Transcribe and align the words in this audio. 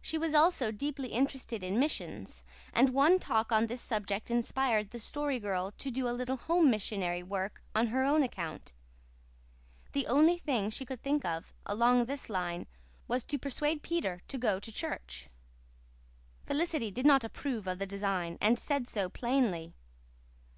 She 0.00 0.16
was 0.16 0.32
also 0.32 0.70
deeply 0.72 1.08
interested 1.08 1.62
in 1.62 1.78
missions; 1.78 2.42
and 2.72 2.88
one 2.88 3.18
talk 3.18 3.52
on 3.52 3.66
this 3.66 3.82
subject 3.82 4.30
inspired 4.30 4.92
the 4.92 4.98
Story 4.98 5.38
Girl 5.38 5.72
to 5.76 5.90
do 5.90 6.08
a 6.08 6.16
little 6.16 6.38
home 6.38 6.70
missionary 6.70 7.22
work 7.22 7.60
on 7.74 7.88
her 7.88 8.02
own 8.02 8.22
account. 8.22 8.72
The 9.92 10.06
only 10.06 10.38
thing 10.38 10.70
she 10.70 10.86
could 10.86 11.02
think 11.02 11.22
of, 11.26 11.52
along 11.66 12.06
this 12.06 12.30
line, 12.30 12.66
was 13.08 13.24
to 13.24 13.36
persuade 13.38 13.82
Peter 13.82 14.22
to 14.28 14.38
go 14.38 14.58
to 14.58 14.72
church. 14.72 15.28
Felicity 16.46 16.90
did 16.90 17.04
not 17.04 17.22
approve 17.22 17.66
of 17.66 17.78
the 17.78 17.84
design, 17.86 18.38
and 18.40 18.58
said 18.58 18.88
so 18.88 19.10
plainly. 19.10 19.74